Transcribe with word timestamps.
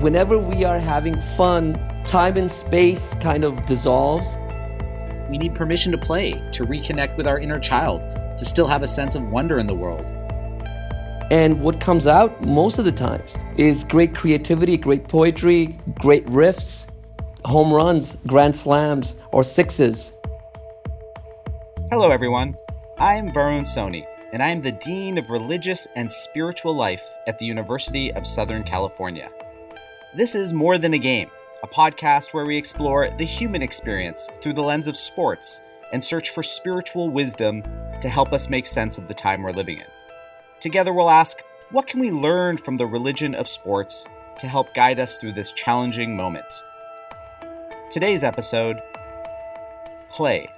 whenever 0.00 0.38
we 0.38 0.62
are 0.64 0.78
having 0.78 1.20
fun, 1.36 1.74
time 2.04 2.36
and 2.36 2.50
space 2.50 3.14
kind 3.16 3.44
of 3.44 3.66
dissolves. 3.66 4.36
We 5.28 5.38
need 5.38 5.56
permission 5.56 5.90
to 5.92 5.98
play, 5.98 6.32
to 6.52 6.64
reconnect 6.64 7.16
with 7.16 7.26
our 7.26 7.38
inner 7.38 7.58
child, 7.58 8.02
to 8.38 8.44
still 8.44 8.68
have 8.68 8.82
a 8.82 8.86
sense 8.86 9.16
of 9.16 9.24
wonder 9.24 9.58
in 9.58 9.66
the 9.66 9.74
world. 9.74 10.04
And 11.30 11.60
what 11.60 11.80
comes 11.80 12.06
out 12.06 12.44
most 12.46 12.78
of 12.78 12.84
the 12.84 12.92
times 12.92 13.34
is 13.56 13.82
great 13.84 14.14
creativity, 14.14 14.76
great 14.76 15.08
poetry, 15.08 15.78
great 15.96 16.24
riffs, 16.26 16.86
home 17.44 17.72
runs, 17.72 18.16
grand 18.26 18.54
slams, 18.54 19.14
or 19.32 19.42
sixes. 19.42 20.12
Hello, 21.90 22.10
everyone. 22.10 22.56
I'm 22.98 23.30
Varun 23.30 23.62
Soni, 23.62 24.06
and 24.32 24.42
I 24.42 24.50
am 24.50 24.62
the 24.62 24.72
Dean 24.72 25.18
of 25.18 25.28
Religious 25.28 25.88
and 25.96 26.10
Spiritual 26.10 26.74
Life 26.74 27.02
at 27.26 27.38
the 27.38 27.46
University 27.46 28.12
of 28.12 28.26
Southern 28.26 28.62
California. 28.62 29.30
This 30.18 30.34
is 30.34 30.52
More 30.52 30.78
Than 30.78 30.94
a 30.94 30.98
Game, 30.98 31.30
a 31.62 31.68
podcast 31.68 32.34
where 32.34 32.44
we 32.44 32.56
explore 32.56 33.08
the 33.08 33.24
human 33.24 33.62
experience 33.62 34.28
through 34.40 34.54
the 34.54 34.64
lens 34.64 34.88
of 34.88 34.96
sports 34.96 35.62
and 35.92 36.02
search 36.02 36.30
for 36.30 36.42
spiritual 36.42 37.08
wisdom 37.08 37.62
to 38.02 38.08
help 38.08 38.32
us 38.32 38.50
make 38.50 38.66
sense 38.66 38.98
of 38.98 39.06
the 39.06 39.14
time 39.14 39.44
we're 39.44 39.52
living 39.52 39.78
in. 39.78 39.86
Together, 40.58 40.92
we'll 40.92 41.08
ask 41.08 41.38
what 41.70 41.86
can 41.86 42.00
we 42.00 42.10
learn 42.10 42.56
from 42.56 42.76
the 42.76 42.86
religion 42.88 43.32
of 43.32 43.46
sports 43.46 44.08
to 44.40 44.48
help 44.48 44.74
guide 44.74 44.98
us 44.98 45.18
through 45.18 45.34
this 45.34 45.52
challenging 45.52 46.16
moment? 46.16 46.52
Today's 47.88 48.24
episode 48.24 48.82
Play. 50.10 50.48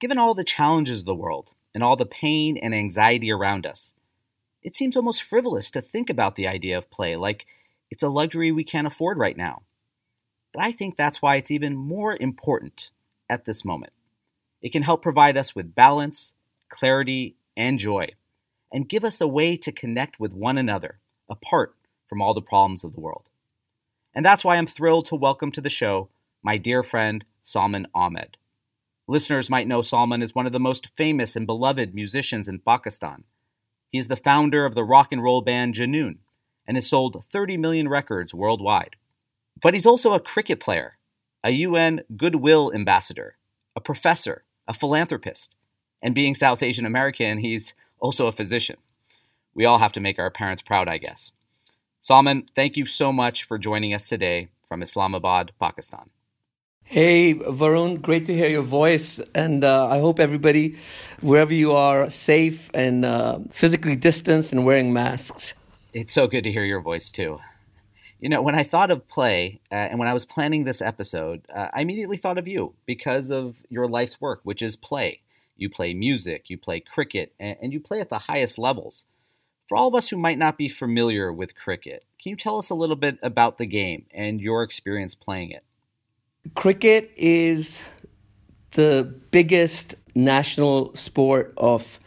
Given 0.00 0.16
all 0.16 0.32
the 0.32 0.44
challenges 0.44 1.00
of 1.00 1.04
the 1.04 1.14
world 1.14 1.52
and 1.74 1.84
all 1.84 1.96
the 1.96 2.06
pain 2.06 2.56
and 2.56 2.74
anxiety 2.74 3.30
around 3.30 3.66
us, 3.66 3.92
it 4.62 4.74
seems 4.74 4.96
almost 4.96 5.22
frivolous 5.22 5.70
to 5.70 5.80
think 5.80 6.10
about 6.10 6.36
the 6.36 6.48
idea 6.48 6.76
of 6.76 6.90
play 6.90 7.16
like 7.16 7.46
it's 7.90 8.02
a 8.02 8.08
luxury 8.08 8.52
we 8.52 8.64
can't 8.64 8.86
afford 8.86 9.18
right 9.18 9.36
now. 9.36 9.62
But 10.52 10.64
I 10.64 10.72
think 10.72 10.96
that's 10.96 11.22
why 11.22 11.36
it's 11.36 11.50
even 11.50 11.76
more 11.76 12.16
important 12.20 12.90
at 13.28 13.44
this 13.44 13.64
moment. 13.64 13.92
It 14.60 14.72
can 14.72 14.82
help 14.82 15.02
provide 15.02 15.36
us 15.36 15.54
with 15.54 15.74
balance, 15.74 16.34
clarity, 16.68 17.36
and 17.56 17.78
joy, 17.78 18.08
and 18.72 18.88
give 18.88 19.04
us 19.04 19.20
a 19.20 19.28
way 19.28 19.56
to 19.56 19.72
connect 19.72 20.18
with 20.18 20.34
one 20.34 20.58
another, 20.58 20.98
apart 21.28 21.74
from 22.08 22.20
all 22.20 22.34
the 22.34 22.42
problems 22.42 22.84
of 22.84 22.92
the 22.92 23.00
world. 23.00 23.30
And 24.14 24.24
that's 24.24 24.44
why 24.44 24.56
I'm 24.56 24.66
thrilled 24.66 25.06
to 25.06 25.14
welcome 25.14 25.52
to 25.52 25.60
the 25.60 25.70
show 25.70 26.10
my 26.42 26.56
dear 26.56 26.82
friend, 26.82 27.24
Salman 27.42 27.88
Ahmed. 27.94 28.36
Listeners 29.08 29.50
might 29.50 29.66
know 29.66 29.82
Salman 29.82 30.22
as 30.22 30.34
one 30.34 30.46
of 30.46 30.52
the 30.52 30.60
most 30.60 30.96
famous 30.96 31.34
and 31.34 31.46
beloved 31.46 31.94
musicians 31.94 32.46
in 32.46 32.60
Pakistan. 32.60 33.24
He 33.88 33.98
is 33.98 34.08
the 34.08 34.16
founder 34.16 34.64
of 34.64 34.74
the 34.74 34.84
rock 34.84 35.12
and 35.12 35.22
roll 35.22 35.40
band 35.40 35.74
Junoon 35.74 36.18
and 36.66 36.76
has 36.76 36.86
sold 36.86 37.24
30 37.30 37.56
million 37.56 37.88
records 37.88 38.34
worldwide. 38.34 38.96
But 39.60 39.74
he's 39.74 39.86
also 39.86 40.12
a 40.12 40.20
cricket 40.20 40.60
player, 40.60 40.94
a 41.42 41.50
UN 41.50 42.02
Goodwill 42.16 42.72
ambassador, 42.74 43.36
a 43.74 43.80
professor, 43.80 44.44
a 44.66 44.74
philanthropist, 44.74 45.56
and 46.02 46.14
being 46.14 46.34
South 46.34 46.62
Asian 46.62 46.86
American, 46.86 47.38
he's 47.38 47.74
also 47.98 48.26
a 48.26 48.32
physician. 48.32 48.76
We 49.54 49.64
all 49.64 49.78
have 49.78 49.92
to 49.92 50.00
make 50.00 50.18
our 50.18 50.30
parents 50.30 50.62
proud, 50.62 50.88
I 50.88 50.98
guess. 50.98 51.32
Salman, 52.00 52.46
thank 52.54 52.76
you 52.76 52.86
so 52.86 53.12
much 53.12 53.42
for 53.42 53.58
joining 53.58 53.92
us 53.92 54.08
today 54.08 54.48
from 54.68 54.82
Islamabad, 54.82 55.52
Pakistan. 55.58 56.06
Hey, 56.90 57.34
Varun, 57.34 58.00
great 58.00 58.24
to 58.26 58.34
hear 58.34 58.48
your 58.48 58.62
voice. 58.62 59.20
And 59.34 59.62
uh, 59.62 59.88
I 59.88 59.98
hope 59.98 60.18
everybody, 60.18 60.76
wherever 61.20 61.52
you 61.52 61.72
are, 61.72 62.08
safe 62.08 62.70
and 62.72 63.04
uh, 63.04 63.40
physically 63.50 63.94
distanced 63.94 64.52
and 64.52 64.64
wearing 64.64 64.92
masks. 64.92 65.52
It's 65.92 66.14
so 66.14 66.26
good 66.26 66.44
to 66.44 66.52
hear 66.52 66.64
your 66.64 66.80
voice, 66.80 67.10
too. 67.12 67.40
You 68.20 68.30
know, 68.30 68.42
when 68.42 68.54
I 68.54 68.64
thought 68.64 68.90
of 68.90 69.08
play 69.08 69.60
uh, 69.72 69.76
and 69.76 69.98
when 69.98 70.08
I 70.08 70.14
was 70.14 70.24
planning 70.26 70.64
this 70.64 70.82
episode, 70.82 71.42
uh, 71.54 71.68
I 71.74 71.82
immediately 71.82 72.16
thought 72.16 72.38
of 72.38 72.48
you 72.48 72.74
because 72.86 73.30
of 73.30 73.62
your 73.68 73.88
life's 73.88 74.20
work, 74.20 74.40
which 74.44 74.62
is 74.62 74.76
play. 74.76 75.22
You 75.56 75.70
play 75.70 75.94
music, 75.94 76.50
you 76.50 76.58
play 76.58 76.80
cricket, 76.80 77.34
and, 77.40 77.56
and 77.62 77.72
you 77.72 77.80
play 77.80 78.00
at 78.00 78.10
the 78.10 78.20
highest 78.20 78.58
levels. 78.58 79.06
For 79.68 79.76
all 79.76 79.88
of 79.88 79.94
us 79.96 80.10
who 80.10 80.18
might 80.18 80.38
not 80.38 80.58
be 80.58 80.68
familiar 80.68 81.32
with 81.32 81.56
cricket, 81.56 82.04
can 82.22 82.30
you 82.30 82.36
tell 82.36 82.58
us 82.58 82.70
a 82.70 82.74
little 82.76 82.96
bit 82.96 83.18
about 83.22 83.58
the 83.58 83.66
game 83.66 84.06
and 84.12 84.40
your 84.40 84.62
experience 84.62 85.14
playing 85.14 85.50
it? 85.52 85.64
Cricket 86.54 87.10
is 87.16 87.78
the 88.72 89.12
biggest 89.30 89.94
national 90.14 90.94
sport 90.94 91.52
of 91.56 91.98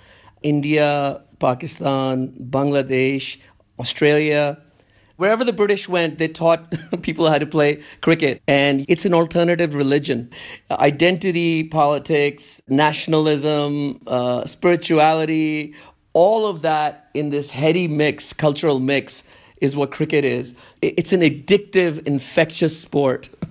India, 0.41 1.21
Pakistan, 1.39 2.33
Bangladesh, 2.49 3.37
Australia, 3.79 4.57
Wherever 5.21 5.43
the 5.43 5.53
British 5.53 5.87
went, 5.87 6.17
they 6.17 6.27
taught 6.27 6.73
people 7.03 7.29
how 7.29 7.37
to 7.37 7.45
play 7.45 7.83
cricket. 8.01 8.41
And 8.47 8.85
it's 8.87 9.05
an 9.05 9.13
alternative 9.13 9.75
religion. 9.75 10.31
Identity, 10.71 11.65
politics, 11.65 12.59
nationalism, 12.67 14.01
uh, 14.07 14.47
spirituality, 14.47 15.75
all 16.13 16.47
of 16.47 16.63
that 16.63 17.11
in 17.13 17.29
this 17.29 17.51
heady 17.51 17.87
mix, 17.87 18.33
cultural 18.33 18.79
mix, 18.79 19.23
is 19.57 19.75
what 19.75 19.91
cricket 19.91 20.25
is. 20.25 20.55
It's 20.81 21.13
an 21.13 21.21
addictive, 21.21 22.03
infectious 22.07 22.79
sport. 22.81 23.29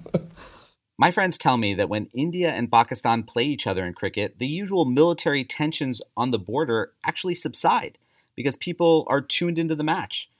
My 1.00 1.10
friends 1.10 1.38
tell 1.38 1.56
me 1.56 1.72
that 1.76 1.88
when 1.88 2.10
India 2.12 2.50
and 2.50 2.70
Pakistan 2.70 3.22
play 3.22 3.44
each 3.44 3.66
other 3.66 3.86
in 3.86 3.94
cricket, 3.94 4.38
the 4.38 4.46
usual 4.46 4.84
military 4.84 5.44
tensions 5.44 6.02
on 6.14 6.30
the 6.30 6.38
border 6.38 6.92
actually 7.02 7.36
subside 7.36 7.96
because 8.36 8.54
people 8.54 9.06
are 9.08 9.22
tuned 9.22 9.58
into 9.58 9.74
the 9.74 9.82
match. 9.82 10.30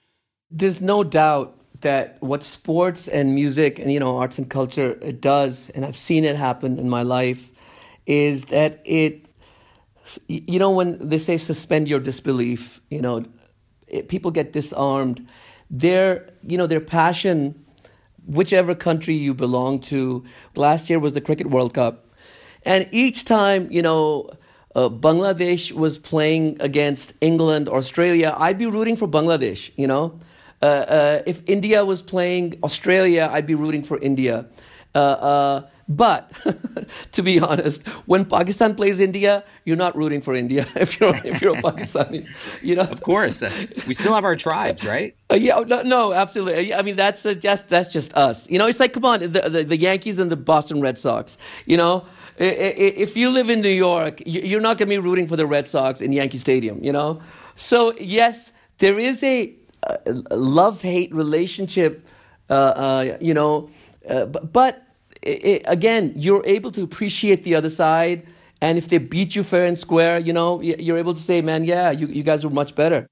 There's 0.51 0.79
no 0.79 1.03
doubt 1.03 1.57
that 1.81 2.17
what 2.19 2.43
sports 2.43 3.07
and 3.07 3.33
music 3.33 3.79
and 3.79 3.91
you 3.91 3.99
know 3.99 4.19
arts 4.19 4.37
and 4.37 4.51
culture 4.51 4.91
it 5.01 5.19
does 5.19 5.71
and 5.73 5.83
i've 5.83 5.97
seen 5.97 6.23
it 6.23 6.35
happen 6.35 6.77
in 6.77 6.87
my 6.87 7.01
life 7.01 7.49
is 8.05 8.45
that 8.45 8.79
it 8.85 9.25
you 10.27 10.59
know 10.59 10.69
when 10.69 11.09
they 11.09 11.17
say 11.17 11.39
suspend 11.39 11.87
your 11.87 11.99
disbelief 11.99 12.79
you 12.91 13.01
know 13.01 13.25
it, 13.91 14.07
people 14.07 14.31
get 14.31 14.53
disarmed. 14.53 15.27
Their 15.69 16.29
you 16.43 16.57
know 16.57 16.67
their 16.67 16.81
passion 16.81 17.65
whichever 18.25 18.75
country 18.75 19.15
you 19.15 19.33
belong 19.33 19.79
to 19.79 20.23
last 20.55 20.89
year 20.89 20.99
was 20.99 21.13
the 21.13 21.21
cricket 21.21 21.49
world 21.49 21.73
cup 21.73 22.05
and 22.63 22.87
each 22.91 23.25
time 23.25 23.67
you 23.71 23.81
know 23.81 24.29
uh, 24.75 24.89
Bangladesh 24.89 25.71
was 25.71 25.97
playing 25.97 26.57
against 26.61 27.13
England, 27.19 27.67
Australia, 27.67 28.33
I'd 28.37 28.57
be 28.57 28.65
rooting 28.65 28.95
for 28.95 29.07
Bangladesh, 29.07 29.69
you 29.75 29.87
know. 29.87 30.19
Uh, 30.61 30.65
uh, 30.65 31.23
if 31.25 31.41
India 31.47 31.83
was 31.83 32.01
playing 32.01 32.57
Australia, 32.63 33.29
I'd 33.31 33.47
be 33.47 33.55
rooting 33.55 33.83
for 33.83 33.97
India. 33.99 34.45
Uh, 35.99 36.03
uh 36.03 36.11
but 36.11 36.31
to 37.11 37.23
be 37.23 37.39
honest, 37.39 37.85
when 38.05 38.25
Pakistan 38.25 38.75
plays 38.75 38.99
India, 38.99 39.43
you're 39.65 39.77
not 39.77 39.95
rooting 39.95 40.21
for 40.21 40.33
India 40.33 40.67
if 40.75 40.99
you're 40.99 41.15
if 41.25 41.41
you're 41.41 41.57
a 41.57 41.61
Pakistani. 41.69 42.27
You 42.61 42.75
know, 42.75 42.83
of 42.83 43.01
course, 43.01 43.43
uh, 43.43 43.51
we 43.87 43.93
still 43.93 44.13
have 44.13 44.23
our 44.23 44.35
tribes, 44.35 44.83
right? 44.83 45.15
Uh, 45.29 45.35
yeah, 45.35 45.59
no, 45.59 45.81
no, 45.81 46.13
absolutely. 46.13 46.73
I 46.73 46.81
mean, 46.81 46.95
that's 46.95 47.23
just 47.23 47.69
that's 47.69 47.91
just 47.91 48.13
us. 48.13 48.49
You 48.49 48.59
know, 48.59 48.67
it's 48.67 48.79
like 48.79 48.93
come 48.93 49.05
on, 49.05 49.19
the, 49.19 49.27
the, 49.27 49.63
the 49.63 49.77
Yankees 49.77 50.19
and 50.19 50.31
the 50.31 50.35
Boston 50.35 50.81
Red 50.81 50.99
Sox. 50.99 51.37
You 51.65 51.77
know, 51.77 52.05
if 52.37 53.15
you 53.15 53.29
live 53.29 53.49
in 53.49 53.61
New 53.61 53.69
York, 53.69 54.21
you're 54.25 54.61
not 54.61 54.77
going 54.77 54.89
to 54.89 54.95
be 54.95 54.97
rooting 54.97 55.27
for 55.27 55.35
the 55.35 55.45
Red 55.45 55.67
Sox 55.67 56.01
in 56.01 56.11
Yankee 56.11 56.37
Stadium. 56.37 56.83
You 56.83 56.91
know, 56.91 57.21
so 57.55 57.93
yes, 57.97 58.51
there 58.79 58.97
is 58.97 59.23
a 59.23 59.55
love 60.31 60.81
hate 60.81 61.13
relationship, 61.13 62.05
uh, 62.49 62.53
uh, 62.53 63.17
you 63.19 63.33
know, 63.33 63.69
uh, 64.09 64.25
but, 64.25 64.83
but 65.21 65.29
it, 65.29 65.63
again, 65.65 66.13
you're 66.15 66.45
able 66.45 66.71
to 66.73 66.83
appreciate 66.83 67.43
the 67.43 67.55
other 67.55 67.69
side. 67.69 68.25
And 68.61 68.77
if 68.77 68.89
they 68.89 68.99
beat 68.99 69.35
you 69.35 69.43
fair 69.43 69.65
and 69.65 69.77
square, 69.77 70.19
you 70.19 70.33
know, 70.33 70.61
you're 70.61 70.97
able 70.97 71.13
to 71.13 71.21
say, 71.21 71.41
man, 71.41 71.63
yeah, 71.63 71.91
you, 71.91 72.07
you 72.07 72.23
guys 72.23 72.43
were 72.43 72.51
much 72.51 72.75
better. 72.75 73.07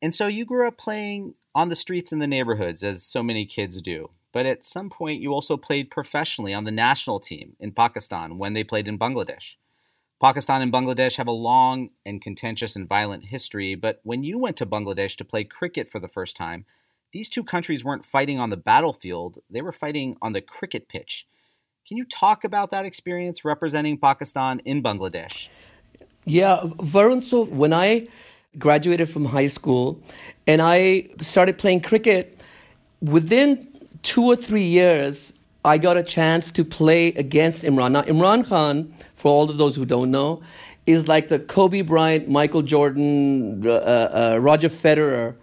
And 0.00 0.14
so 0.14 0.28
you 0.28 0.44
grew 0.44 0.68
up 0.68 0.78
playing 0.78 1.34
on 1.54 1.68
the 1.68 1.76
streets 1.76 2.12
in 2.12 2.20
the 2.20 2.28
neighborhoods, 2.28 2.84
as 2.84 3.02
so 3.02 3.22
many 3.22 3.44
kids 3.44 3.82
do. 3.82 4.10
But 4.32 4.46
at 4.46 4.64
some 4.64 4.90
point, 4.90 5.20
you 5.20 5.32
also 5.32 5.56
played 5.56 5.90
professionally 5.90 6.54
on 6.54 6.64
the 6.64 6.70
national 6.70 7.18
team 7.18 7.56
in 7.58 7.72
Pakistan 7.72 8.38
when 8.38 8.52
they 8.52 8.62
played 8.62 8.86
in 8.86 8.98
Bangladesh. 8.98 9.56
Pakistan 10.20 10.62
and 10.62 10.72
Bangladesh 10.72 11.16
have 11.16 11.26
a 11.26 11.32
long 11.32 11.90
and 12.04 12.20
contentious 12.20 12.76
and 12.76 12.88
violent 12.88 13.26
history, 13.26 13.74
but 13.74 14.00
when 14.02 14.22
you 14.22 14.38
went 14.38 14.56
to 14.58 14.66
Bangladesh 14.66 15.16
to 15.16 15.24
play 15.24 15.44
cricket 15.44 15.88
for 15.88 15.98
the 15.98 16.08
first 16.08 16.36
time, 16.36 16.66
these 17.12 17.28
two 17.28 17.44
countries 17.44 17.84
weren't 17.84 18.04
fighting 18.04 18.38
on 18.38 18.50
the 18.50 18.56
battlefield, 18.56 19.38
they 19.50 19.62
were 19.62 19.72
fighting 19.72 20.16
on 20.20 20.32
the 20.32 20.40
cricket 20.40 20.88
pitch. 20.88 21.26
Can 21.86 21.96
you 21.96 22.04
talk 22.04 22.44
about 22.44 22.70
that 22.70 22.84
experience 22.84 23.44
representing 23.44 23.98
Pakistan 23.98 24.60
in 24.64 24.82
Bangladesh? 24.82 25.48
Yeah, 26.24 26.60
Varun, 26.78 27.22
so 27.22 27.44
when 27.44 27.72
I 27.72 28.08
graduated 28.58 29.08
from 29.08 29.24
high 29.24 29.46
school 29.46 30.00
and 30.46 30.60
I 30.60 31.08
started 31.22 31.56
playing 31.56 31.80
cricket, 31.80 32.38
within 33.00 33.66
two 34.02 34.24
or 34.24 34.36
three 34.36 34.64
years, 34.64 35.32
I 35.64 35.78
got 35.78 35.96
a 35.96 36.02
chance 36.02 36.50
to 36.52 36.64
play 36.64 37.08
against 37.08 37.62
Imran. 37.62 37.92
Now, 37.92 38.02
Imran 38.02 38.46
Khan 38.46 38.92
for 39.18 39.32
all 39.32 39.50
of 39.50 39.58
those 39.58 39.76
who 39.76 39.84
don't 39.84 40.10
know, 40.10 40.40
is 40.86 41.06
like 41.06 41.28
the 41.28 41.38
Kobe 41.38 41.82
Bryant, 41.82 42.28
Michael 42.28 42.62
Jordan, 42.62 43.66
uh, 43.66 43.70
uh, 43.70 44.38
Roger 44.40 44.70
Federer 44.70 45.34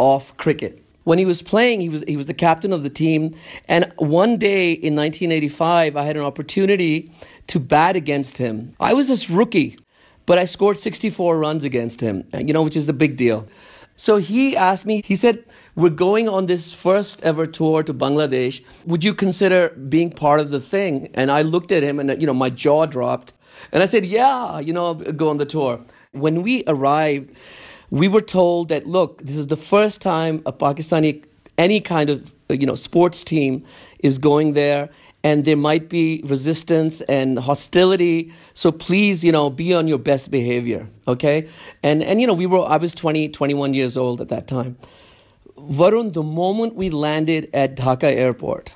of 0.00 0.36
cricket. 0.38 0.81
When 1.04 1.18
he 1.18 1.24
was 1.24 1.42
playing, 1.42 1.80
he 1.80 1.88
was 1.88 2.02
he 2.06 2.16
was 2.16 2.26
the 2.26 2.34
captain 2.34 2.72
of 2.72 2.82
the 2.82 2.90
team. 2.90 3.34
And 3.68 3.92
one 3.96 4.38
day 4.38 4.72
in 4.72 4.94
1985, 4.94 5.96
I 5.96 6.04
had 6.04 6.16
an 6.16 6.22
opportunity 6.22 7.12
to 7.48 7.58
bat 7.58 7.96
against 7.96 8.38
him. 8.38 8.74
I 8.78 8.92
was 8.94 9.08
this 9.08 9.28
rookie, 9.28 9.78
but 10.26 10.38
I 10.38 10.44
scored 10.44 10.78
64 10.78 11.38
runs 11.38 11.64
against 11.64 12.00
him. 12.00 12.24
You 12.32 12.52
know, 12.52 12.62
which 12.62 12.76
is 12.76 12.88
a 12.88 12.92
big 12.92 13.16
deal. 13.16 13.46
So 13.96 14.16
he 14.16 14.56
asked 14.56 14.86
me. 14.86 15.02
He 15.04 15.16
said, 15.16 15.44
"We're 15.74 15.90
going 15.90 16.28
on 16.28 16.46
this 16.46 16.72
first 16.72 17.22
ever 17.22 17.46
tour 17.46 17.82
to 17.82 17.92
Bangladesh. 17.92 18.62
Would 18.86 19.04
you 19.04 19.14
consider 19.14 19.70
being 19.88 20.10
part 20.10 20.40
of 20.40 20.50
the 20.50 20.60
thing?" 20.60 21.10
And 21.14 21.30
I 21.30 21.42
looked 21.42 21.72
at 21.72 21.82
him, 21.82 22.00
and 22.00 22.20
you 22.20 22.26
know, 22.26 22.34
my 22.34 22.50
jaw 22.50 22.86
dropped. 22.86 23.32
And 23.70 23.82
I 23.82 23.86
said, 23.86 24.04
Yeah, 24.04 24.58
you 24.58 24.72
know, 24.72 24.86
I'll 24.86 24.94
go 24.94 25.28
on 25.28 25.36
the 25.36 25.46
tour. 25.46 25.80
When 26.12 26.42
we 26.42 26.64
arrived, 26.66 27.30
we 27.92 28.08
were 28.08 28.22
told 28.22 28.70
that, 28.70 28.86
look, 28.86 29.20
this 29.22 29.36
is 29.36 29.48
the 29.48 29.56
first 29.56 30.00
time 30.00 30.42
a 30.46 30.52
Pakistani, 30.52 31.22
any 31.58 31.78
kind 31.78 32.08
of, 32.08 32.32
uh, 32.48 32.54
you 32.54 32.64
know, 32.64 32.74
sports 32.74 33.22
team 33.22 33.62
is 33.98 34.16
going 34.16 34.54
there 34.54 34.88
and 35.22 35.44
there 35.44 35.58
might 35.58 35.90
be 35.90 36.22
resistance 36.24 37.02
and 37.02 37.38
hostility. 37.38 38.32
So 38.54 38.72
please 38.72 39.22
you 39.22 39.30
know 39.30 39.50
be 39.50 39.74
on 39.74 39.88
your 39.88 39.98
best 39.98 40.30
behavior 40.30 40.88
okay? 41.06 41.46
And 41.82 42.02
and 42.02 42.18
you 42.18 42.26
know 42.26 42.32
we 42.32 42.46
were 42.46 42.64
i 42.64 42.78
was 42.78 42.94
20 42.94 43.28
21 43.28 43.74
years 43.74 43.96
old 43.96 44.22
at 44.22 44.30
that 44.30 44.48
time. 44.48 44.78
Varun 45.58 46.14
the 46.14 46.22
moment 46.22 46.74
we 46.74 46.88
landed 46.88 47.50
at 47.52 47.76
dhaka 47.76 48.04
airport 48.04 48.72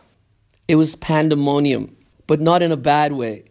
it 0.68 0.76
was 0.76 0.94
pandemonium 0.94 1.96
but 2.26 2.40
not 2.40 2.62
in 2.62 2.70
a 2.70 2.76
bad 2.76 3.12
way 3.12 3.44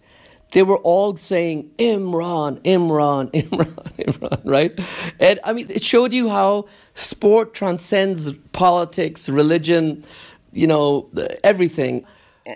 they 0.55 0.63
were 0.63 0.77
all 0.77 1.17
saying 1.17 1.69
Imran, 1.77 2.61
Imran, 2.61 3.29
Imran, 3.49 3.93
Imran, 3.97 4.41
right? 4.45 4.73
And 5.19 5.37
I 5.43 5.51
mean, 5.51 5.69
it 5.69 5.83
showed 5.83 6.13
you 6.13 6.29
how 6.29 6.69
sport 6.93 7.53
transcends 7.53 8.31
politics, 8.53 9.27
religion, 9.27 10.05
you 10.53 10.65
know, 10.65 11.09
everything. 11.43 12.05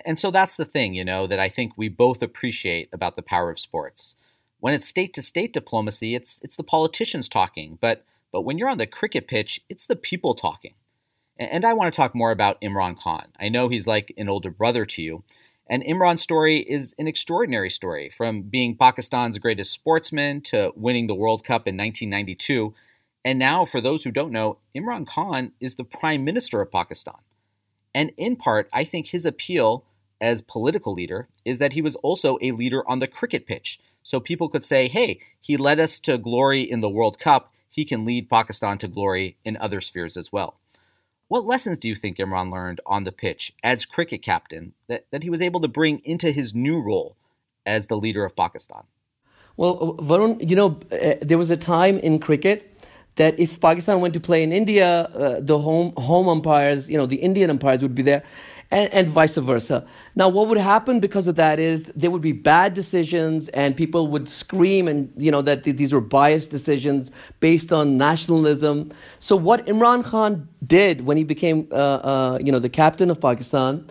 And 0.06 0.18
so 0.18 0.30
that's 0.30 0.56
the 0.56 0.64
thing, 0.64 0.94
you 0.94 1.04
know, 1.04 1.26
that 1.26 1.38
I 1.40 1.50
think 1.50 1.74
we 1.76 1.90
both 1.90 2.22
appreciate 2.22 2.88
about 2.90 3.16
the 3.16 3.22
power 3.22 3.50
of 3.50 3.60
sports. 3.60 4.16
When 4.60 4.72
it's 4.72 4.86
state 4.86 5.12
to 5.14 5.22
state 5.22 5.52
diplomacy, 5.52 6.14
it's 6.14 6.40
it's 6.42 6.56
the 6.56 6.64
politicians 6.64 7.28
talking, 7.28 7.76
but 7.82 8.06
but 8.32 8.42
when 8.42 8.56
you're 8.56 8.70
on 8.70 8.78
the 8.78 8.86
cricket 8.86 9.28
pitch, 9.28 9.60
it's 9.68 9.84
the 9.84 9.96
people 9.96 10.34
talking. 10.34 10.72
And 11.36 11.66
I 11.66 11.74
want 11.74 11.92
to 11.92 11.96
talk 11.96 12.14
more 12.14 12.30
about 12.30 12.60
Imran 12.62 12.98
Khan. 12.98 13.26
I 13.38 13.50
know 13.50 13.68
he's 13.68 13.86
like 13.86 14.14
an 14.16 14.30
older 14.30 14.50
brother 14.50 14.86
to 14.86 15.02
you, 15.02 15.22
and 15.70 15.84
Imran's 15.84 16.20
story 16.20 16.56
is 16.56 16.96
an 16.98 17.06
extraordinary 17.06 17.70
story 17.70 18.10
from 18.10 18.42
being 18.42 18.76
Pakistan's 18.76 19.38
greatest 19.38 19.70
sportsman 19.70 20.40
to 20.42 20.72
winning 20.74 21.06
the 21.06 21.14
World 21.14 21.44
Cup 21.44 21.68
in 21.68 21.76
1992. 21.76 22.74
And 23.24 23.38
now, 23.38 23.64
for 23.64 23.80
those 23.80 24.02
who 24.02 24.10
don't 24.10 24.32
know, 24.32 24.58
Imran 24.74 25.06
Khan 25.06 25.52
is 25.60 25.76
the 25.76 25.84
Prime 25.84 26.24
Minister 26.24 26.60
of 26.60 26.72
Pakistan. 26.72 27.20
And 27.94 28.10
in 28.16 28.34
part, 28.34 28.68
I 28.72 28.82
think 28.82 29.06
his 29.08 29.24
appeal 29.24 29.84
as 30.20 30.42
political 30.42 30.92
leader 30.92 31.28
is 31.44 31.60
that 31.60 31.74
he 31.74 31.82
was 31.82 31.94
also 31.96 32.36
a 32.42 32.50
leader 32.50 32.86
on 32.88 32.98
the 32.98 33.06
cricket 33.06 33.46
pitch. 33.46 33.78
So 34.02 34.18
people 34.18 34.48
could 34.48 34.64
say, 34.64 34.88
hey, 34.88 35.20
he 35.40 35.56
led 35.56 35.78
us 35.78 36.00
to 36.00 36.18
glory 36.18 36.62
in 36.62 36.80
the 36.80 36.90
World 36.90 37.20
Cup. 37.20 37.52
He 37.68 37.84
can 37.84 38.04
lead 38.04 38.28
Pakistan 38.28 38.78
to 38.78 38.88
glory 38.88 39.36
in 39.44 39.56
other 39.58 39.80
spheres 39.80 40.16
as 40.16 40.32
well. 40.32 40.56
What 41.30 41.44
lessons 41.44 41.78
do 41.78 41.86
you 41.86 41.94
think 41.94 42.16
Imran 42.16 42.50
learned 42.50 42.80
on 42.84 43.04
the 43.04 43.12
pitch 43.12 43.52
as 43.62 43.86
cricket 43.86 44.20
captain 44.20 44.74
that, 44.88 45.06
that 45.12 45.22
he 45.22 45.30
was 45.30 45.40
able 45.40 45.60
to 45.60 45.68
bring 45.68 46.00
into 46.00 46.32
his 46.32 46.56
new 46.56 46.80
role 46.80 47.16
as 47.64 47.86
the 47.86 47.96
leader 47.96 48.24
of 48.24 48.34
Pakistan? 48.34 48.82
Well, 49.56 49.94
Varun, 50.00 50.50
you 50.50 50.56
know, 50.56 50.80
uh, 50.90 51.14
there 51.22 51.38
was 51.38 51.50
a 51.50 51.56
time 51.56 51.98
in 51.98 52.18
cricket 52.18 52.82
that 53.14 53.38
if 53.38 53.60
Pakistan 53.60 54.00
went 54.00 54.12
to 54.14 54.18
play 54.18 54.42
in 54.42 54.52
India, 54.52 55.02
uh, 55.02 55.38
the 55.40 55.56
home 55.56 55.92
home 55.98 56.28
umpires, 56.28 56.90
you 56.90 56.98
know, 56.98 57.06
the 57.06 57.22
Indian 57.28 57.48
umpires 57.48 57.80
would 57.80 57.94
be 57.94 58.02
there 58.02 58.24
and, 58.70 58.92
and 58.92 59.08
vice 59.08 59.34
versa. 59.34 59.86
Now, 60.14 60.28
what 60.28 60.48
would 60.48 60.58
happen 60.58 61.00
because 61.00 61.26
of 61.26 61.36
that 61.36 61.58
is 61.58 61.84
there 61.96 62.10
would 62.10 62.22
be 62.22 62.32
bad 62.32 62.74
decisions, 62.74 63.48
and 63.48 63.76
people 63.76 64.06
would 64.08 64.28
scream 64.28 64.86
and 64.86 65.12
you 65.16 65.30
know 65.30 65.42
that 65.42 65.64
these 65.64 65.92
were 65.92 66.00
biased 66.00 66.50
decisions 66.50 67.10
based 67.40 67.72
on 67.72 67.96
nationalism. 67.96 68.92
So, 69.18 69.34
what 69.36 69.66
Imran 69.66 70.04
Khan 70.04 70.48
did 70.66 71.04
when 71.04 71.16
he 71.16 71.24
became 71.24 71.68
uh, 71.72 71.74
uh, 71.74 72.38
you 72.42 72.52
know 72.52 72.60
the 72.60 72.68
captain 72.68 73.10
of 73.10 73.20
Pakistan, 73.20 73.90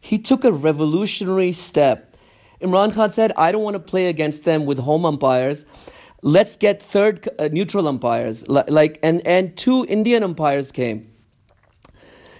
he 0.00 0.18
took 0.18 0.44
a 0.44 0.52
revolutionary 0.52 1.52
step. 1.52 2.16
Imran 2.62 2.94
Khan 2.94 3.12
said, 3.12 3.32
"I 3.36 3.52
don't 3.52 3.62
want 3.62 3.74
to 3.74 3.80
play 3.80 4.06
against 4.06 4.44
them 4.44 4.64
with 4.64 4.78
home 4.78 5.04
umpires." 5.04 5.64
Let's 6.22 6.56
get 6.56 6.80
third 6.82 7.28
uh, 7.38 7.48
neutral 7.48 7.86
umpires, 7.86 8.48
like 8.48 8.98
and 9.02 9.26
and 9.26 9.54
two 9.58 9.84
Indian 9.86 10.22
umpires 10.22 10.72
came. 10.72 11.13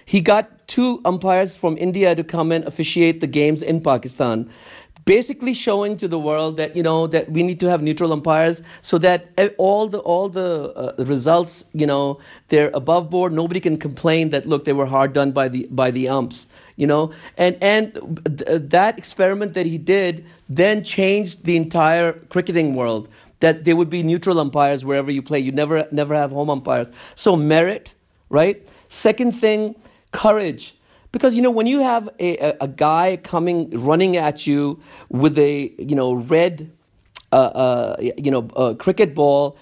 He 0.05 0.21
got 0.21 0.67
two 0.67 1.01
umpires 1.05 1.55
from 1.55 1.77
India 1.77 2.15
to 2.15 2.23
come 2.23 2.51
and 2.51 2.63
officiate 2.65 3.19
the 3.21 3.27
games 3.27 3.61
in 3.61 3.81
Pakistan 3.81 4.49
basically 5.05 5.53
showing 5.53 5.95
to 5.97 6.07
the 6.07 6.17
world 6.17 6.57
that 6.57 6.75
you 6.75 6.81
know 6.81 7.05
that 7.05 7.31
we 7.31 7.43
need 7.43 7.59
to 7.59 7.69
have 7.69 7.81
neutral 7.81 8.11
umpires 8.11 8.61
so 8.81 8.97
that 8.97 9.27
all 9.59 9.87
the 9.87 9.99
all 9.99 10.27
the 10.27 10.73
uh, 10.73 11.03
results 11.03 11.63
you 11.73 11.85
know 11.85 12.19
they're 12.47 12.71
above 12.73 13.09
board. 13.09 13.31
Nobody 13.31 13.59
can 13.59 13.77
complain 13.77 14.29
that 14.31 14.47
look 14.47 14.65
they 14.65 14.73
were 14.73 14.87
hard 14.87 15.13
done 15.13 15.31
by 15.31 15.47
the 15.47 15.67
by 15.69 15.91
the 15.91 16.07
umps 16.09 16.47
you 16.75 16.87
know? 16.87 17.11
And 17.37 17.57
and 17.61 17.93
th- 18.37 18.61
that 18.69 18.97
experiment 18.97 19.53
that 19.53 19.65
he 19.65 19.77
did 19.77 20.25
then 20.49 20.83
changed 20.83 21.45
the 21.45 21.55
entire 21.55 22.13
cricketing 22.29 22.75
world 22.75 23.07
that 23.39 23.63
there 23.65 23.75
would 23.75 23.89
be 23.89 24.01
neutral 24.03 24.39
umpires 24.39 24.83
wherever 24.83 25.11
you 25.11 25.21
play. 25.21 25.39
You 25.39 25.51
never 25.51 25.87
never 25.91 26.15
have 26.15 26.31
home 26.31 26.49
umpires. 26.49 26.87
So 27.15 27.35
merit 27.35 27.93
right? 28.29 28.67
Second 28.89 29.39
thing 29.39 29.75
courage. 30.15 30.75
Because 31.11 31.35
you 31.35 31.41
know 31.41 31.51
when 31.51 31.67
you 31.67 31.79
have 31.79 32.09
a, 32.19 32.37
a, 32.37 32.57
a 32.61 32.67
guy 32.67 33.17
coming 33.23 33.69
running 33.69 34.17
at 34.17 34.45
you 34.45 34.81
with 35.09 35.37
a 35.37 35.73
you 35.77 35.95
know 35.95 36.13
red 36.13 36.71
uh, 37.31 37.35
uh, 37.35 37.95
you 37.99 38.31
know 38.31 38.49
a 38.55 38.75
cricket 38.75 39.15
ball 39.15 39.57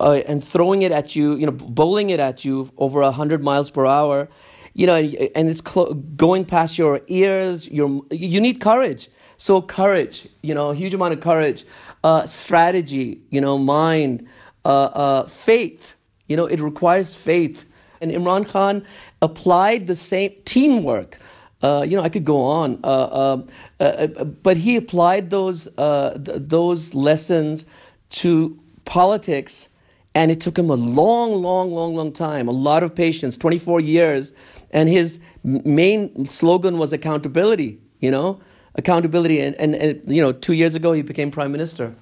uh, 0.00 0.22
and 0.26 0.42
throwing 0.42 0.82
it 0.82 0.92
at 0.92 1.14
you, 1.14 1.36
you 1.36 1.46
know 1.46 1.52
bowling 1.52 2.10
it 2.10 2.20
at 2.20 2.44
you 2.44 2.70
over 2.78 3.08
hundred 3.12 3.42
miles 3.42 3.70
per 3.70 3.86
hour, 3.86 4.28
you 4.74 4.86
know, 4.86 4.96
and 4.96 5.48
it's 5.48 5.60
clo- 5.60 5.94
going 6.16 6.44
past 6.44 6.78
your 6.78 7.00
ears. 7.08 7.68
Your 7.68 8.02
you 8.10 8.40
need 8.40 8.60
courage. 8.60 9.08
So 9.36 9.60
courage, 9.62 10.28
you 10.42 10.54
know, 10.54 10.70
a 10.70 10.74
huge 10.74 10.94
amount 10.94 11.14
of 11.14 11.20
courage, 11.20 11.66
uh, 12.02 12.26
strategy, 12.26 13.20
you 13.30 13.40
know, 13.40 13.58
mind, 13.58 14.26
uh, 14.64 14.68
uh, 14.68 15.28
faith. 15.28 15.94
You 16.28 16.36
know, 16.36 16.46
it 16.46 16.60
requires 16.60 17.14
faith. 17.14 17.64
And 18.00 18.10
Imran 18.10 18.46
Khan 18.46 18.84
applied 19.24 19.86
the 19.86 19.96
same 19.96 20.32
teamwork. 20.44 21.18
Uh, 21.62 21.82
you 21.88 21.96
know, 21.96 22.02
I 22.02 22.10
could 22.10 22.26
go 22.26 22.42
on, 22.42 22.78
uh, 22.84 23.08
um, 23.22 23.48
uh, 23.80 23.82
uh 23.84 24.24
but 24.24 24.58
he 24.58 24.76
applied 24.76 25.30
those 25.30 25.66
uh, 25.78 26.18
th- 26.22 26.42
those 26.42 26.92
lessons 26.92 27.64
to 28.10 28.58
politics, 28.84 29.68
and 30.14 30.30
it 30.30 30.40
took 30.42 30.58
him 30.58 30.68
a 30.68 30.74
long, 30.74 31.30
long, 31.36 31.72
long, 31.72 31.94
long 31.96 32.12
time, 32.12 32.48
a 32.48 32.52
lot 32.52 32.82
of 32.82 32.94
patience, 32.94 33.38
24 33.38 33.80
years, 33.80 34.34
and 34.72 34.90
his 34.90 35.18
main 35.42 36.28
slogan 36.28 36.76
was 36.76 36.92
accountability. 36.92 37.80
You 38.00 38.10
know, 38.10 38.40
accountability, 38.74 39.40
and, 39.40 39.56
and, 39.56 39.74
and 39.74 40.02
you 40.14 40.20
know, 40.20 40.32
two 40.32 40.52
years 40.52 40.74
ago 40.74 40.92
he 40.92 41.00
became 41.00 41.30
prime 41.30 41.50
minister. 41.50 41.94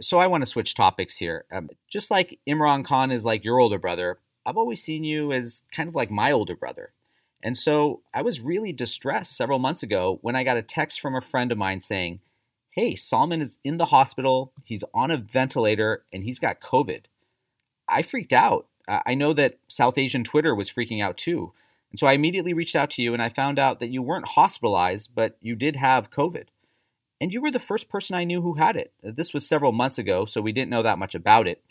So 0.00 0.18
I 0.18 0.26
want 0.26 0.42
to 0.42 0.46
switch 0.46 0.74
topics 0.74 1.16
here. 1.16 1.46
Um, 1.50 1.70
just 1.90 2.10
like 2.10 2.38
Imran 2.46 2.84
Khan 2.84 3.10
is 3.10 3.24
like 3.24 3.42
your 3.44 3.58
older 3.58 3.78
brother, 3.78 4.18
I've 4.44 4.56
always 4.56 4.82
seen 4.82 5.04
you 5.04 5.32
as 5.32 5.62
kind 5.74 5.88
of 5.88 5.94
like 5.94 6.10
my 6.10 6.32
older 6.32 6.56
brother. 6.56 6.92
And 7.42 7.58
so 7.58 8.02
I 8.14 8.22
was 8.22 8.40
really 8.40 8.72
distressed 8.72 9.36
several 9.36 9.58
months 9.58 9.82
ago 9.82 10.18
when 10.22 10.36
I 10.36 10.44
got 10.44 10.56
a 10.56 10.62
text 10.62 11.00
from 11.00 11.16
a 11.16 11.20
friend 11.20 11.50
of 11.50 11.58
mine 11.58 11.80
saying, 11.80 12.20
Hey, 12.70 12.94
Salman 12.94 13.42
is 13.42 13.58
in 13.64 13.76
the 13.76 13.86
hospital, 13.86 14.52
he's 14.64 14.84
on 14.94 15.10
a 15.10 15.18
ventilator, 15.18 16.04
and 16.12 16.24
he's 16.24 16.38
got 16.38 16.60
COVID. 16.60 17.02
I 17.86 18.00
freaked 18.02 18.32
out. 18.32 18.66
I 18.88 19.14
know 19.14 19.32
that 19.34 19.58
South 19.68 19.98
Asian 19.98 20.24
Twitter 20.24 20.54
was 20.54 20.70
freaking 20.70 21.02
out 21.02 21.18
too. 21.18 21.52
And 21.90 21.98
so 21.98 22.06
I 22.06 22.14
immediately 22.14 22.54
reached 22.54 22.74
out 22.74 22.90
to 22.90 23.02
you 23.02 23.12
and 23.12 23.22
I 23.22 23.28
found 23.28 23.58
out 23.58 23.78
that 23.80 23.90
you 23.90 24.02
weren't 24.02 24.28
hospitalized, 24.28 25.14
but 25.14 25.36
you 25.40 25.54
did 25.54 25.76
have 25.76 26.10
COVID. 26.10 26.46
And 27.20 27.32
you 27.32 27.40
were 27.40 27.50
the 27.50 27.60
first 27.60 27.88
person 27.88 28.16
I 28.16 28.24
knew 28.24 28.40
who 28.40 28.54
had 28.54 28.76
it. 28.76 28.92
This 29.02 29.34
was 29.34 29.46
several 29.46 29.70
months 29.72 29.98
ago, 29.98 30.24
so 30.24 30.40
we 30.40 30.52
didn't 30.52 30.70
know 30.70 30.82
that 30.82 30.98
much 30.98 31.14
about 31.14 31.46
it. 31.46 31.62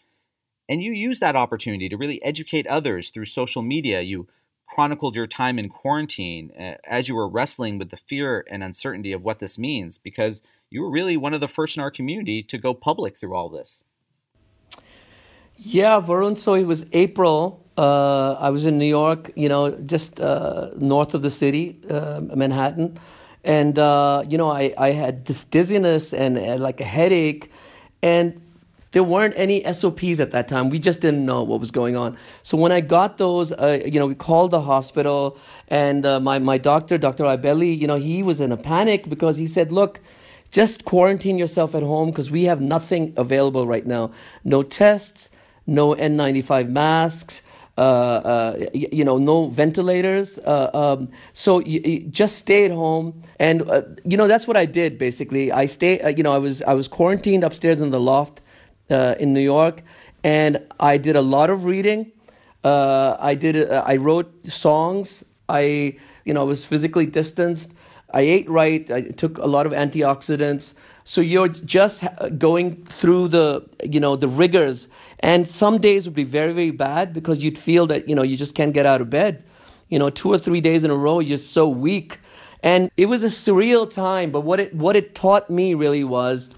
And 0.69 0.81
you 0.81 0.91
used 0.91 1.21
that 1.21 1.35
opportunity 1.35 1.89
to 1.89 1.97
really 1.97 2.23
educate 2.23 2.67
others 2.67 3.09
through 3.09 3.25
social 3.25 3.61
media. 3.61 4.01
You 4.01 4.27
chronicled 4.67 5.15
your 5.15 5.25
time 5.25 5.59
in 5.59 5.67
quarantine 5.67 6.51
uh, 6.57 6.75
as 6.85 7.09
you 7.09 7.15
were 7.15 7.27
wrestling 7.27 7.77
with 7.77 7.89
the 7.89 7.97
fear 7.97 8.45
and 8.49 8.63
uncertainty 8.63 9.11
of 9.11 9.21
what 9.21 9.39
this 9.39 9.57
means 9.57 9.97
because 9.97 10.41
you 10.69 10.81
were 10.81 10.89
really 10.89 11.17
one 11.17 11.33
of 11.33 11.41
the 11.41 11.47
first 11.47 11.75
in 11.75 11.83
our 11.83 11.91
community 11.91 12.41
to 12.41 12.57
go 12.57 12.73
public 12.73 13.17
through 13.17 13.35
all 13.35 13.49
this. 13.49 13.83
Yeah, 15.57 15.99
Varun. 16.01 16.37
So 16.37 16.53
it 16.53 16.63
was 16.63 16.85
April. 16.93 17.63
Uh, 17.77 18.33
I 18.33 18.49
was 18.49 18.65
in 18.65 18.77
New 18.77 18.85
York, 18.85 19.31
you 19.35 19.49
know, 19.49 19.71
just 19.71 20.19
uh, 20.19 20.69
north 20.77 21.13
of 21.13 21.21
the 21.21 21.29
city, 21.29 21.79
uh, 21.89 22.21
Manhattan. 22.33 22.99
And, 23.43 23.77
uh, 23.77 24.23
you 24.27 24.37
know, 24.37 24.49
I, 24.49 24.73
I 24.77 24.91
had 24.91 25.25
this 25.25 25.43
dizziness 25.43 26.13
and, 26.13 26.37
and 26.37 26.59
like 26.59 26.79
a 26.79 26.85
headache 26.85 27.51
and 28.01 28.41
there 28.91 29.03
weren't 29.03 29.33
any 29.37 29.63
SOPs 29.73 30.19
at 30.19 30.31
that 30.31 30.47
time. 30.47 30.69
We 30.69 30.77
just 30.77 30.99
didn't 30.99 31.25
know 31.25 31.43
what 31.43 31.59
was 31.59 31.71
going 31.71 31.95
on. 31.95 32.17
So 32.43 32.57
when 32.57 32.71
I 32.71 32.81
got 32.81 33.17
those, 33.17 33.51
uh, 33.53 33.81
you 33.85 33.99
know, 33.99 34.07
we 34.07 34.15
called 34.15 34.51
the 34.51 34.61
hospital, 34.61 35.37
and 35.69 36.05
uh, 36.05 36.19
my 36.19 36.39
my 36.39 36.57
doctor, 36.57 36.97
Dr. 36.97 37.23
Ibelli, 37.23 37.77
you 37.77 37.87
know, 37.87 37.95
he 37.95 38.21
was 38.21 38.39
in 38.39 38.51
a 38.51 38.57
panic 38.57 39.09
because 39.09 39.37
he 39.37 39.47
said, 39.47 39.71
"Look, 39.71 40.01
just 40.51 40.83
quarantine 40.83 41.37
yourself 41.37 41.73
at 41.73 41.83
home 41.83 42.09
because 42.09 42.29
we 42.29 42.43
have 42.43 42.59
nothing 42.59 43.13
available 43.15 43.65
right 43.65 43.85
now. 43.85 44.11
No 44.43 44.61
tests, 44.63 45.29
no 45.67 45.95
N95 45.95 46.69
masks." 46.69 47.41
Uh, 47.77 47.81
uh, 47.81 48.69
you 48.73 49.03
know, 49.03 49.17
no 49.17 49.47
ventilators. 49.47 50.37
Uh, 50.39 50.69
um, 50.73 51.09
so 51.31 51.59
you, 51.59 51.79
you 51.79 51.99
just 52.01 52.35
stay 52.35 52.65
at 52.65 52.71
home, 52.71 53.23
and 53.39 53.67
uh, 53.69 53.81
you 54.03 54.17
know 54.17 54.27
that's 54.27 54.45
what 54.45 54.57
I 54.57 54.65
did 54.65 54.97
basically. 54.97 55.53
I 55.53 55.65
stay, 55.67 55.99
uh, 56.01 56.09
you 56.09 56.21
know, 56.21 56.33
I 56.33 56.37
was 56.37 56.61
I 56.63 56.73
was 56.73 56.89
quarantined 56.89 57.45
upstairs 57.45 57.79
in 57.79 57.89
the 57.89 57.99
loft 57.99 58.41
uh, 58.91 59.15
in 59.19 59.33
New 59.33 59.41
York, 59.41 59.81
and 60.23 60.59
I 60.79 60.97
did 60.97 61.15
a 61.15 61.21
lot 61.21 61.49
of 61.49 61.65
reading. 61.65 62.11
I 62.63 63.35
did 63.35 63.71
I 63.71 63.95
wrote 63.95 64.31
songs. 64.47 65.23
I 65.49 65.97
you 66.25 66.33
know 66.33 66.45
was 66.45 66.63
physically 66.63 67.07
distanced. 67.07 67.69
I 68.13 68.21
ate 68.21 68.49
right. 68.49 68.89
I 68.91 69.01
took 69.01 69.37
a 69.37 69.47
lot 69.47 69.65
of 69.65 69.71
antioxidants. 69.71 70.73
So 71.03 71.21
you're 71.21 71.47
just 71.47 72.03
going 72.37 72.85
through 72.85 73.29
the 73.29 73.67
you 73.83 73.99
know 73.99 74.15
the 74.15 74.27
rigors 74.27 74.87
and 75.21 75.47
some 75.47 75.79
days 75.79 76.05
would 76.05 76.15
be 76.15 76.23
very, 76.23 76.51
very 76.51 76.71
bad 76.71 77.13
because 77.13 77.43
you'd 77.43 77.57
feel 77.57 77.87
that, 77.87 78.09
you 78.09 78.15
know, 78.15 78.23
you 78.23 78.35
just 78.35 78.55
can't 78.55 78.73
get 78.73 78.85
out 78.85 79.01
of 79.01 79.09
bed. 79.09 79.43
You 79.89 79.99
know, 79.99 80.09
two 80.09 80.29
or 80.29 80.39
three 80.39 80.61
days 80.61 80.83
in 80.83 80.89
a 80.89 80.95
row, 80.95 81.19
you're 81.19 81.37
so 81.37 81.67
weak. 81.67 82.19
And 82.63 82.89
it 82.97 83.05
was 83.05 83.23
a 83.23 83.27
surreal 83.27 83.89
time, 83.89 84.31
but 84.31 84.41
what 84.41 84.59
it 84.59 84.73
what 84.75 84.95
it 84.95 85.15
taught 85.15 85.49
me 85.49 85.73
really 85.73 86.03
was 86.03 86.49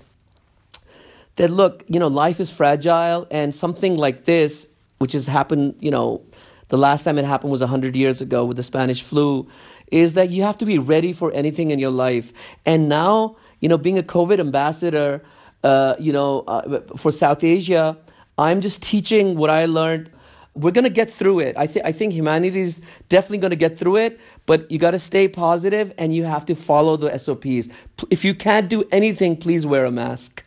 that 1.35 1.49
look, 1.49 1.83
you 1.87 1.99
know, 1.99 2.07
life 2.07 2.39
is 2.39 2.51
fragile 2.51 3.27
and 3.31 3.55
something 3.55 3.95
like 3.95 4.25
this, 4.25 4.67
which 4.99 5.13
has 5.13 5.25
happened, 5.25 5.75
you 5.79 5.91
know, 5.91 6.21
the 6.69 6.77
last 6.77 7.03
time 7.03 7.17
it 7.17 7.25
happened 7.25 7.51
was 7.51 7.61
100 7.61 7.95
years 7.95 8.21
ago 8.21 8.45
with 8.45 8.57
the 8.57 8.63
Spanish 8.63 9.03
flu, 9.03 9.47
is 9.91 10.13
that 10.13 10.29
you 10.29 10.43
have 10.43 10.57
to 10.57 10.65
be 10.65 10.79
ready 10.79 11.13
for 11.13 11.31
anything 11.33 11.71
in 11.71 11.79
your 11.79 11.91
life. 11.91 12.33
And 12.65 12.89
now, 12.89 13.37
you 13.59 13.69
know, 13.69 13.77
being 13.77 13.99
a 13.99 14.03
COVID 14.03 14.39
ambassador, 14.39 15.23
uh, 15.63 15.95
you 15.99 16.11
know, 16.11 16.41
uh, 16.47 16.81
for 16.97 17.11
South 17.11 17.43
Asia, 17.43 17.97
I'm 18.37 18.61
just 18.61 18.81
teaching 18.81 19.37
what 19.37 19.49
I 19.49 19.65
learned. 19.65 20.09
We're 20.55 20.71
going 20.71 20.83
to 20.83 20.89
get 20.89 21.11
through 21.11 21.39
it. 21.39 21.55
I, 21.57 21.67
th- 21.67 21.85
I 21.85 21.91
think 21.91 22.13
humanity 22.13 22.61
is 22.61 22.79
definitely 23.09 23.39
going 23.39 23.51
to 23.51 23.55
get 23.55 23.77
through 23.77 23.97
it, 23.97 24.19
but 24.45 24.69
you 24.69 24.77
got 24.77 24.91
to 24.91 24.99
stay 24.99 25.27
positive 25.27 25.93
and 25.97 26.15
you 26.15 26.23
have 26.25 26.45
to 26.47 26.55
follow 26.55 26.97
the 26.97 27.17
SOPs. 27.17 27.69
If 28.09 28.23
you 28.23 28.35
can't 28.35 28.69
do 28.69 28.83
anything, 28.91 29.37
please 29.37 29.65
wear 29.65 29.85
a 29.85 29.91
mask. 29.91 30.43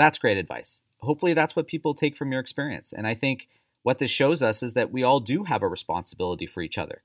That's 0.00 0.18
great 0.18 0.38
advice. 0.38 0.82
Hopefully, 1.00 1.34
that's 1.34 1.54
what 1.54 1.66
people 1.66 1.92
take 1.92 2.16
from 2.16 2.32
your 2.32 2.40
experience. 2.40 2.90
And 2.90 3.06
I 3.06 3.14
think 3.14 3.50
what 3.82 3.98
this 3.98 4.10
shows 4.10 4.42
us 4.42 4.62
is 4.62 4.72
that 4.72 4.90
we 4.90 5.02
all 5.02 5.20
do 5.20 5.44
have 5.44 5.62
a 5.62 5.68
responsibility 5.68 6.46
for 6.46 6.62
each 6.62 6.78
other. 6.78 7.02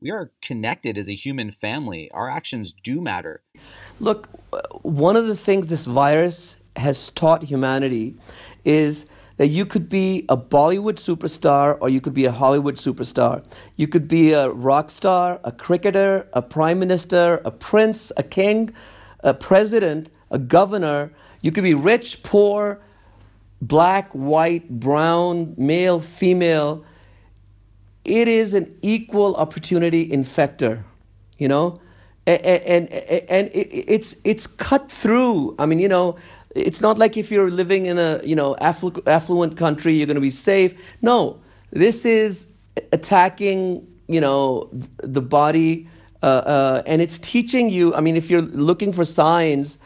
We 0.00 0.10
are 0.10 0.30
connected 0.40 0.96
as 0.96 1.10
a 1.10 1.14
human 1.14 1.50
family. 1.50 2.10
Our 2.10 2.30
actions 2.30 2.72
do 2.72 3.02
matter. 3.02 3.42
Look, 4.00 4.28
one 4.80 5.14
of 5.14 5.26
the 5.26 5.36
things 5.36 5.66
this 5.66 5.84
virus 5.84 6.56
has 6.76 7.10
taught 7.10 7.42
humanity 7.42 8.16
is 8.64 9.04
that 9.36 9.48
you 9.48 9.66
could 9.66 9.90
be 9.90 10.24
a 10.30 10.36
Bollywood 10.36 10.96
superstar 10.96 11.76
or 11.82 11.90
you 11.90 12.00
could 12.00 12.14
be 12.14 12.24
a 12.24 12.32
Hollywood 12.32 12.76
superstar. 12.76 13.44
You 13.76 13.88
could 13.88 14.08
be 14.08 14.32
a 14.32 14.48
rock 14.48 14.90
star, 14.90 15.38
a 15.44 15.52
cricketer, 15.52 16.26
a 16.32 16.40
prime 16.40 16.78
minister, 16.78 17.42
a 17.44 17.50
prince, 17.50 18.10
a 18.16 18.22
king, 18.22 18.72
a 19.20 19.34
president, 19.34 20.08
a 20.30 20.38
governor. 20.38 21.10
You 21.42 21.52
could 21.52 21.64
be 21.64 21.74
rich, 21.74 22.22
poor, 22.22 22.80
black, 23.62 24.10
white, 24.12 24.68
brown, 24.80 25.54
male, 25.56 26.00
female. 26.00 26.84
It 28.04 28.28
is 28.28 28.54
an 28.54 28.74
equal 28.82 29.34
opportunity 29.36 30.08
infector, 30.08 30.82
you 31.38 31.48
know? 31.48 31.80
And, 32.26 32.40
and, 32.44 32.92
and 32.92 33.50
it's, 33.54 34.14
it's 34.24 34.46
cut 34.46 34.90
through. 34.90 35.54
I 35.58 35.66
mean, 35.66 35.78
you 35.78 35.88
know, 35.88 36.18
it's 36.54 36.80
not 36.80 36.98
like 36.98 37.16
if 37.16 37.30
you're 37.30 37.50
living 37.50 37.86
in 37.86 37.98
a 37.98 38.20
you 38.24 38.34
know 38.34 38.56
afflu- 38.60 39.06
affluent 39.06 39.56
country, 39.56 39.94
you're 39.94 40.06
going 40.06 40.16
to 40.16 40.20
be 40.20 40.30
safe. 40.30 40.74
No, 41.02 41.40
this 41.70 42.04
is 42.04 42.46
attacking 42.92 43.86
you 44.08 44.20
know 44.20 44.68
the 44.98 45.20
body, 45.20 45.88
uh, 46.22 46.26
uh, 46.26 46.82
and 46.86 47.02
it's 47.02 47.18
teaching 47.18 47.70
you. 47.70 47.94
I 47.94 48.00
mean, 48.00 48.16
if 48.16 48.30
you're 48.30 48.42
looking 48.42 48.92
for 48.92 49.04
signs, 49.04 49.78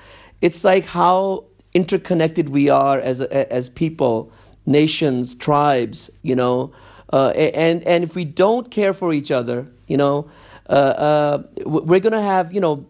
it's 0.42 0.64
like 0.64 0.84
how 0.84 1.44
interconnected 1.72 2.50
we 2.50 2.68
are 2.68 2.98
as 3.00 3.22
as 3.22 3.70
people, 3.70 4.30
nations, 4.66 5.34
tribes. 5.36 6.10
You 6.22 6.36
know, 6.36 6.72
uh, 7.12 7.30
and 7.30 7.82
and 7.84 8.04
if 8.04 8.14
we 8.14 8.26
don't 8.26 8.70
care 8.70 8.92
for 8.92 9.12
each 9.14 9.30
other, 9.30 9.66
you 9.86 9.96
know. 9.96 10.28
Uh, 10.68 10.72
uh, 10.72 11.42
we're 11.66 12.00
going 12.00 12.12
to 12.12 12.20
have, 12.20 12.52
you 12.54 12.60
know, 12.60 12.86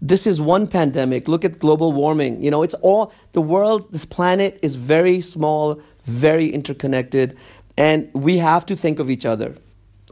this 0.00 0.26
is 0.26 0.40
one 0.40 0.66
pandemic. 0.66 1.28
Look 1.28 1.44
at 1.44 1.58
global 1.58 1.92
warming. 1.92 2.42
You 2.42 2.50
know, 2.50 2.62
it's 2.62 2.74
all 2.80 3.12
the 3.32 3.40
world, 3.40 3.92
this 3.92 4.04
planet 4.04 4.58
is 4.62 4.74
very 4.74 5.20
small, 5.20 5.80
very 6.06 6.48
interconnected, 6.52 7.36
and 7.76 8.08
we 8.14 8.38
have 8.38 8.66
to 8.66 8.76
think 8.76 8.98
of 8.98 9.10
each 9.10 9.24
other, 9.24 9.54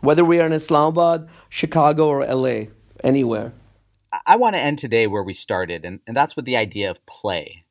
whether 0.00 0.25
we 0.25 0.38
are 0.38 0.47
in 0.47 0.52
Islamabad, 0.52 1.28
Chicago, 1.49 2.07
or 2.07 2.25
LA, 2.25 2.66
anywhere. 3.02 3.52
I 4.26 4.36
want 4.36 4.54
to 4.54 4.60
end 4.60 4.78
today 4.78 5.06
where 5.06 5.22
we 5.22 5.34
started, 5.34 5.84
and, 5.84 6.00
and 6.06 6.16
that's 6.16 6.36
with 6.36 6.44
the 6.44 6.56
idea 6.56 6.90
of 6.90 7.04
play. 7.06 7.64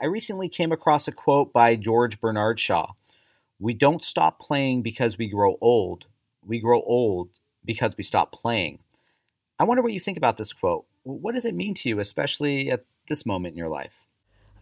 I 0.00 0.06
recently 0.06 0.48
came 0.48 0.72
across 0.72 1.06
a 1.06 1.12
quote 1.12 1.52
by 1.52 1.76
George 1.76 2.20
Bernard 2.20 2.58
Shaw 2.58 2.92
We 3.60 3.72
don't 3.74 4.02
stop 4.02 4.40
playing 4.40 4.82
because 4.82 5.16
we 5.16 5.28
grow 5.28 5.56
old, 5.60 6.06
we 6.44 6.58
grow 6.58 6.82
old 6.82 7.38
because 7.64 7.96
we 7.96 8.02
stop 8.02 8.32
playing. 8.32 8.80
I 9.58 9.64
wonder 9.64 9.82
what 9.82 9.92
you 9.92 10.00
think 10.00 10.16
about 10.16 10.36
this 10.36 10.52
quote. 10.52 10.86
What 11.04 11.34
does 11.34 11.44
it 11.44 11.54
mean 11.54 11.74
to 11.74 11.88
you, 11.88 12.00
especially 12.00 12.70
at 12.70 12.84
this 13.08 13.24
moment 13.24 13.52
in 13.52 13.58
your 13.58 13.68
life? 13.68 14.08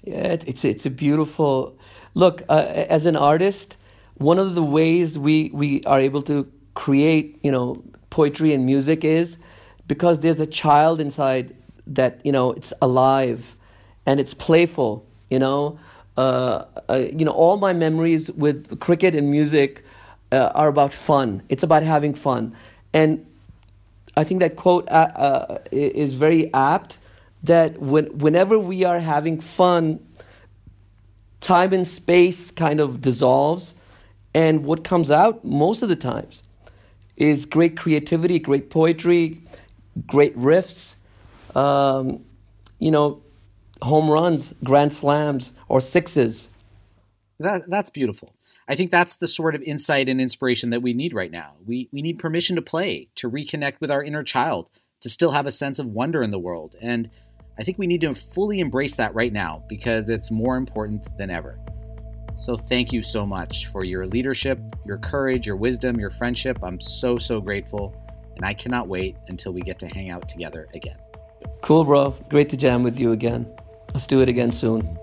Yeah, 0.02 0.36
it's 0.46 0.64
it's 0.64 0.84
a 0.84 0.90
beautiful 0.90 1.78
look. 2.12 2.42
Uh, 2.50 2.66
as 2.88 3.06
an 3.06 3.16
artist, 3.16 3.76
one 4.16 4.38
of 4.38 4.54
the 4.54 4.62
ways 4.62 5.18
we 5.18 5.50
we 5.54 5.82
are 5.84 5.98
able 5.98 6.20
to 6.22 6.50
create, 6.74 7.38
you 7.42 7.50
know, 7.50 7.82
poetry 8.10 8.52
and 8.52 8.66
music 8.66 9.04
is 9.04 9.38
because 9.86 10.20
there's 10.20 10.40
a 10.40 10.46
child 10.46 11.00
inside 11.00 11.54
that 11.86 12.20
you 12.24 12.32
know 12.32 12.52
it's 12.52 12.72
alive 12.82 13.54
and 14.06 14.20
it's 14.20 14.34
playful. 14.34 15.04
You 15.30 15.38
know, 15.38 15.78
uh, 16.16 16.64
uh, 16.88 17.06
you 17.12 17.24
know, 17.24 17.32
all 17.32 17.56
my 17.56 17.72
memories 17.72 18.30
with 18.32 18.78
cricket 18.80 19.14
and 19.14 19.30
music 19.30 19.84
uh, 20.32 20.52
are 20.54 20.68
about 20.68 20.92
fun. 20.92 21.42
It's 21.48 21.62
about 21.62 21.82
having 21.82 22.14
fun, 22.14 22.54
and 22.92 23.24
I 24.16 24.24
think 24.24 24.40
that 24.40 24.56
quote 24.56 24.88
uh, 24.88 24.92
uh, 25.16 25.58
is 25.72 26.14
very 26.14 26.52
apt. 26.54 26.98
That 27.42 27.78
when, 27.78 28.06
whenever 28.18 28.58
we 28.58 28.84
are 28.84 28.98
having 28.98 29.38
fun, 29.40 30.00
time 31.40 31.74
and 31.74 31.86
space 31.86 32.50
kind 32.50 32.80
of 32.80 33.02
dissolves, 33.02 33.74
and 34.32 34.64
what 34.64 34.82
comes 34.84 35.10
out 35.10 35.44
most 35.44 35.82
of 35.82 35.88
the 35.88 35.96
times 35.96 36.42
is 37.16 37.44
great 37.44 37.76
creativity, 37.76 38.38
great 38.38 38.70
poetry, 38.70 39.40
great 40.06 40.36
riffs, 40.36 40.94
um, 41.54 42.24
you 42.78 42.90
know, 42.90 43.22
home 43.82 44.10
runs, 44.10 44.52
grand 44.62 44.92
slams, 44.92 45.52
or 45.68 45.80
sixes. 45.80 46.48
That 47.38 47.68
that's 47.68 47.90
beautiful. 47.90 48.34
I 48.66 48.76
think 48.76 48.90
that's 48.90 49.16
the 49.16 49.26
sort 49.26 49.54
of 49.54 49.62
insight 49.62 50.08
and 50.08 50.20
inspiration 50.20 50.70
that 50.70 50.80
we 50.80 50.94
need 50.94 51.12
right 51.12 51.30
now. 51.30 51.52
We, 51.66 51.88
we 51.92 52.00
need 52.00 52.18
permission 52.18 52.56
to 52.56 52.62
play, 52.62 53.08
to 53.16 53.30
reconnect 53.30 53.74
with 53.80 53.90
our 53.90 54.02
inner 54.02 54.22
child, 54.22 54.70
to 55.02 55.10
still 55.10 55.32
have 55.32 55.44
a 55.44 55.50
sense 55.50 55.78
of 55.78 55.88
wonder 55.88 56.22
in 56.22 56.30
the 56.30 56.38
world. 56.38 56.74
And 56.80 57.10
I 57.58 57.62
think 57.62 57.78
we 57.78 57.86
need 57.86 58.00
to 58.00 58.14
fully 58.14 58.60
embrace 58.60 58.96
that 58.96 59.14
right 59.14 59.32
now 59.32 59.64
because 59.68 60.08
it's 60.08 60.30
more 60.30 60.56
important 60.56 61.06
than 61.18 61.30
ever. 61.30 61.58
So 62.40 62.56
thank 62.56 62.92
you 62.92 63.02
so 63.02 63.26
much 63.26 63.66
for 63.66 63.84
your 63.84 64.06
leadership, 64.06 64.58
your 64.86 64.98
courage, 64.98 65.46
your 65.46 65.56
wisdom, 65.56 66.00
your 66.00 66.10
friendship. 66.10 66.58
I'm 66.62 66.80
so, 66.80 67.18
so 67.18 67.40
grateful. 67.40 67.94
And 68.36 68.44
I 68.44 68.54
cannot 68.54 68.88
wait 68.88 69.16
until 69.28 69.52
we 69.52 69.60
get 69.60 69.78
to 69.80 69.88
hang 69.88 70.10
out 70.10 70.28
together 70.28 70.68
again. 70.74 70.96
Cool, 71.60 71.84
bro. 71.84 72.10
Great 72.28 72.48
to 72.50 72.56
jam 72.56 72.82
with 72.82 72.98
you 72.98 73.12
again. 73.12 73.46
Let's 73.92 74.06
do 74.06 74.20
it 74.20 74.28
again 74.28 74.52
soon. 74.52 74.98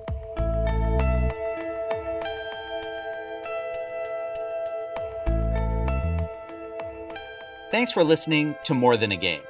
Thanks 7.71 7.93
for 7.93 8.03
listening 8.03 8.55
to 8.65 8.73
More 8.73 8.97
Than 8.97 9.13
a 9.13 9.17
Game. 9.17 9.41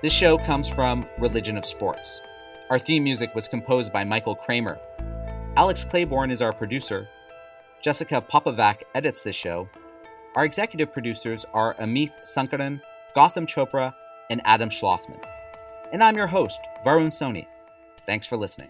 This 0.00 0.12
show 0.12 0.38
comes 0.38 0.68
from 0.68 1.04
Religion 1.18 1.58
of 1.58 1.66
Sports. 1.66 2.20
Our 2.70 2.78
theme 2.78 3.02
music 3.02 3.34
was 3.34 3.48
composed 3.48 3.92
by 3.92 4.04
Michael 4.04 4.36
Kramer. 4.36 4.78
Alex 5.56 5.84
Claiborne 5.84 6.30
is 6.30 6.40
our 6.40 6.52
producer. 6.52 7.08
Jessica 7.82 8.22
Popovac 8.22 8.82
edits 8.94 9.22
this 9.22 9.34
show. 9.34 9.68
Our 10.36 10.44
executive 10.44 10.92
producers 10.92 11.44
are 11.54 11.74
Amit 11.74 12.12
Sankaran, 12.24 12.80
Gotham 13.16 13.46
Chopra, 13.46 13.94
and 14.28 14.42
Adam 14.44 14.68
Schlossman. 14.68 15.24
And 15.90 16.04
I'm 16.04 16.18
your 16.18 16.26
host, 16.26 16.60
Varun 16.84 17.08
Soni. 17.08 17.46
Thanks 18.04 18.26
for 18.26 18.36
listening. 18.36 18.68